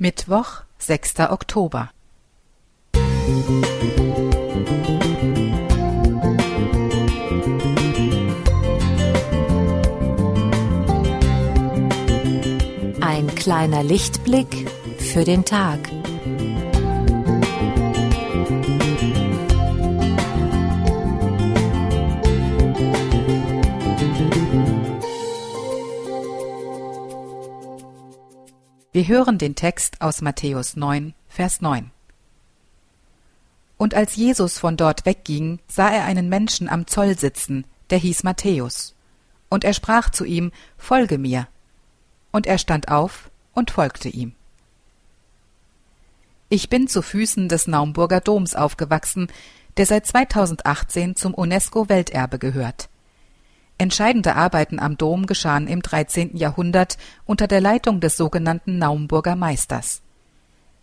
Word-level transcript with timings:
Mittwoch, 0.00 0.62
6. 0.78 1.18
Oktober. 1.28 1.90
Ein 13.00 13.26
kleiner 13.34 13.82
Lichtblick 13.82 14.70
für 14.98 15.24
den 15.24 15.44
Tag. 15.44 15.80
Wir 28.98 29.06
hören 29.06 29.38
den 29.38 29.54
Text 29.54 30.00
aus 30.00 30.22
Matthäus 30.22 30.74
9, 30.74 31.14
Vers 31.28 31.60
9. 31.60 31.92
Und 33.76 33.94
als 33.94 34.16
Jesus 34.16 34.58
von 34.58 34.76
dort 34.76 35.06
wegging, 35.06 35.60
sah 35.68 35.88
er 35.88 36.04
einen 36.04 36.28
Menschen 36.28 36.68
am 36.68 36.88
Zoll 36.88 37.16
sitzen, 37.16 37.64
der 37.90 37.98
hieß 37.98 38.24
Matthäus. 38.24 38.96
Und 39.48 39.62
er 39.62 39.72
sprach 39.72 40.10
zu 40.10 40.24
ihm, 40.24 40.50
Folge 40.76 41.16
mir. 41.16 41.46
Und 42.32 42.48
er 42.48 42.58
stand 42.58 42.88
auf 42.88 43.30
und 43.54 43.70
folgte 43.70 44.08
ihm. 44.08 44.34
Ich 46.48 46.68
bin 46.68 46.88
zu 46.88 47.00
Füßen 47.00 47.48
des 47.48 47.68
Naumburger 47.68 48.20
Doms 48.20 48.56
aufgewachsen, 48.56 49.28
der 49.76 49.86
seit 49.86 50.08
2018 50.08 51.14
zum 51.14 51.34
UNESCO-Welterbe 51.34 52.40
gehört. 52.40 52.88
Entscheidende 53.80 54.34
Arbeiten 54.34 54.80
am 54.80 54.98
Dom 54.98 55.26
geschahen 55.26 55.68
im 55.68 55.82
13. 55.82 56.36
Jahrhundert 56.36 56.98
unter 57.24 57.46
der 57.46 57.60
Leitung 57.60 58.00
des 58.00 58.16
sogenannten 58.16 58.78
Naumburger 58.78 59.36
Meisters. 59.36 60.02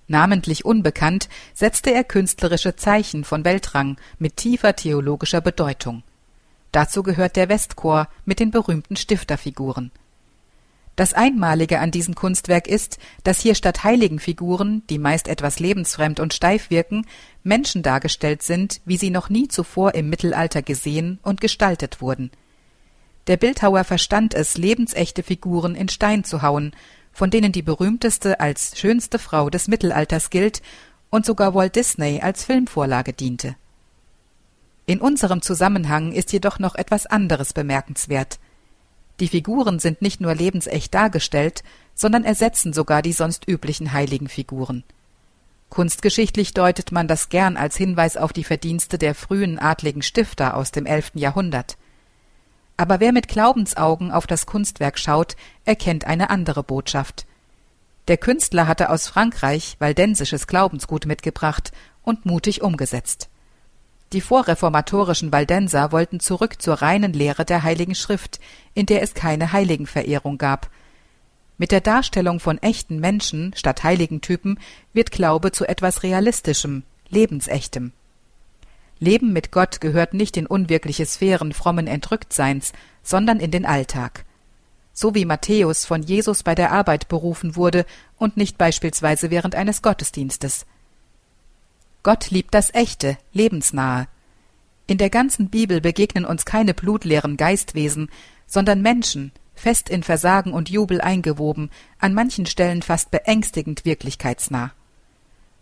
Namentlich 0.07 0.63
unbekannt 0.63 1.27
setzte 1.53 1.91
er 1.91 2.05
künstlerische 2.05 2.77
Zeichen 2.77 3.25
von 3.25 3.43
Weltrang 3.43 3.97
mit 4.17 4.37
tiefer 4.37 4.77
theologischer 4.77 5.41
Bedeutung. 5.41 6.03
Dazu 6.71 7.03
gehört 7.03 7.35
der 7.35 7.49
Westchor 7.49 8.07
mit 8.23 8.39
den 8.39 8.51
berühmten 8.51 8.95
Stifterfiguren. 8.95 9.91
Das 10.95 11.13
Einmalige 11.13 11.79
an 11.79 11.91
diesem 11.91 12.15
Kunstwerk 12.15 12.67
ist, 12.67 12.97
dass 13.25 13.41
hier 13.41 13.55
statt 13.55 13.83
heiligen 13.83 14.19
Figuren, 14.19 14.83
die 14.89 14.99
meist 14.99 15.27
etwas 15.27 15.59
lebensfremd 15.59 16.21
und 16.21 16.33
steif 16.33 16.69
wirken, 16.69 17.05
Menschen 17.43 17.83
dargestellt 17.83 18.41
sind, 18.41 18.79
wie 18.85 18.95
sie 18.95 19.09
noch 19.09 19.29
nie 19.29 19.49
zuvor 19.49 19.95
im 19.95 20.09
Mittelalter 20.09 20.61
gesehen 20.61 21.19
und 21.23 21.41
gestaltet 21.41 21.99
wurden– 21.99 22.31
der 23.27 23.37
Bildhauer 23.37 23.83
verstand 23.83 24.33
es, 24.33 24.57
lebensechte 24.57 25.23
Figuren 25.23 25.75
in 25.75 25.89
Stein 25.89 26.23
zu 26.23 26.41
hauen, 26.41 26.73
von 27.11 27.29
denen 27.29 27.51
die 27.51 27.61
berühmteste 27.61 28.39
als 28.39 28.77
schönste 28.77 29.19
Frau 29.19 29.49
des 29.49 29.67
Mittelalters 29.67 30.29
gilt 30.29 30.61
und 31.09 31.25
sogar 31.25 31.55
Walt 31.55 31.75
Disney 31.75 32.19
als 32.21 32.43
Filmvorlage 32.43 33.13
diente. 33.13 33.55
In 34.85 35.01
unserem 35.01 35.41
Zusammenhang 35.41 36.11
ist 36.11 36.31
jedoch 36.33 36.59
noch 36.59 36.75
etwas 36.75 37.07
anderes 37.07 37.53
bemerkenswert. 37.53 38.39
Die 39.19 39.29
Figuren 39.29 39.79
sind 39.79 40.01
nicht 40.01 40.21
nur 40.21 40.35
lebensecht 40.35 40.93
dargestellt, 40.93 41.63
sondern 41.95 42.25
ersetzen 42.25 42.73
sogar 42.73 43.01
die 43.01 43.13
sonst 43.13 43.47
üblichen 43.47 43.93
heiligen 43.93 44.27
Figuren. 44.27 44.83
Kunstgeschichtlich 45.69 46.53
deutet 46.53 46.91
man 46.91 47.07
das 47.07 47.29
gern 47.29 47.57
als 47.57 47.77
Hinweis 47.77 48.17
auf 48.17 48.33
die 48.33 48.43
Verdienste 48.43 48.97
der 48.97 49.15
frühen 49.15 49.57
adligen 49.57 50.01
Stifter 50.01 50.55
aus 50.55 50.71
dem 50.71 50.85
elften 50.85 51.17
Jahrhundert. 51.17 51.77
Aber 52.77 52.99
wer 52.99 53.13
mit 53.13 53.27
Glaubensaugen 53.27 54.11
auf 54.11 54.27
das 54.27 54.45
Kunstwerk 54.45 54.99
schaut, 54.99 55.35
erkennt 55.63 56.05
eine 56.05 56.29
andere 56.29 56.63
Botschaft. 56.63 57.25
Der 58.07 58.17
Künstler 58.17 58.67
hatte 58.67 58.89
aus 58.89 59.07
Frankreich 59.07 59.77
waldensisches 59.79 60.47
Glaubensgut 60.47 61.05
mitgebracht 61.05 61.71
und 62.03 62.25
mutig 62.25 62.61
umgesetzt. 62.61 63.29
Die 64.13 64.21
vorreformatorischen 64.21 65.31
Waldenser 65.31 65.91
wollten 65.91 66.19
zurück 66.19 66.61
zur 66.61 66.75
reinen 66.75 67.13
Lehre 67.13 67.45
der 67.45 67.63
Heiligen 67.63 67.95
Schrift, 67.95 68.39
in 68.73 68.85
der 68.85 69.01
es 69.01 69.13
keine 69.13 69.51
Heiligenverehrung 69.51 70.37
gab. 70.37 70.69
Mit 71.57 71.71
der 71.71 71.81
Darstellung 71.81 72.39
von 72.39 72.57
echten 72.59 72.99
Menschen 72.99 73.53
statt 73.55 73.83
Heiligentypen 73.83 74.59
wird 74.93 75.11
Glaube 75.11 75.51
zu 75.51 75.67
etwas 75.67 76.03
Realistischem, 76.03 76.83
Lebensechtem. 77.09 77.93
Leben 78.99 79.33
mit 79.33 79.51
Gott 79.51 79.81
gehört 79.81 80.13
nicht 80.13 80.37
in 80.37 80.45
unwirkliche 80.45 81.05
Sphären 81.05 81.53
frommen 81.53 81.87
Entrücktseins, 81.87 82.73
sondern 83.03 83.39
in 83.39 83.51
den 83.51 83.65
Alltag. 83.65 84.25
So 84.93 85.13
wie 85.13 85.25
Matthäus 85.25 85.85
von 85.85 86.01
Jesus 86.01 86.43
bei 86.43 86.55
der 86.55 86.71
Arbeit 86.71 87.09
berufen 87.09 87.57
wurde 87.57 87.85
und 88.17 88.37
nicht 88.37 88.57
beispielsweise 88.57 89.29
während 89.29 89.53
eines 89.53 89.81
Gottesdienstes. 89.81 90.65
Gott 92.03 92.29
liebt 92.29 92.53
das 92.53 92.73
Echte, 92.73 93.17
Lebensnahe. 93.33 94.07
In 94.87 94.97
der 94.97 95.09
ganzen 95.09 95.49
Bibel 95.49 95.81
begegnen 95.81 96.23
uns 96.23 96.45
keine 96.45 96.73
blutleeren 96.73 97.35
Geistwesen, 97.35 98.09
sondern 98.47 98.81
Menschen, 98.81 99.31
fest 99.55 99.89
in 99.89 100.03
Versagen 100.03 100.53
und 100.53 100.69
Jubel 100.69 101.01
eingewoben, 101.01 101.71
an 101.99 102.13
manchen 102.13 102.45
Stellen 102.45 102.81
fast 102.81 103.11
beängstigend 103.11 103.83
wirklichkeitsnah. 103.83 104.71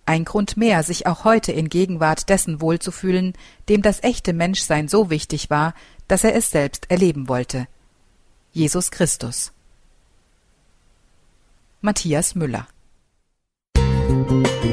Ein 0.05 0.25
Grund 0.25 0.57
mehr, 0.57 0.83
sich 0.83 1.07
auch 1.07 1.23
heute 1.23 1.51
in 1.51 1.69
Gegenwart 1.69 2.29
dessen 2.29 2.59
wohlzufühlen, 2.59 3.33
dem 3.69 3.81
das 3.81 4.03
echte 4.03 4.33
Menschsein 4.33 4.87
so 4.87 5.09
wichtig 5.09 5.49
war, 5.49 5.73
dass 6.07 6.23
er 6.23 6.35
es 6.35 6.49
selbst 6.49 6.91
erleben 6.91 7.29
wollte. 7.29 7.67
Jesus 8.51 8.91
Christus. 8.91 9.53
Matthias 11.81 12.35
Müller 12.35 12.67
Musik 14.09 14.63